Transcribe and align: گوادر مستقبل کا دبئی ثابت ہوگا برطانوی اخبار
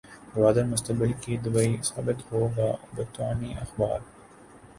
گوادر 0.35 0.63
مستقبل 0.63 1.11
کا 1.21 1.33
دبئی 1.45 1.77
ثابت 1.83 2.19
ہوگا 2.31 2.69
برطانوی 2.95 3.53
اخبار 3.61 3.99